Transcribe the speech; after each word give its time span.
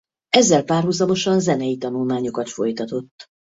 Ezzel 0.29 0.63
párhuzamosan 0.63 1.39
zenei 1.39 1.77
tanulmányokat 1.77 2.49
folytatott. 2.49 3.25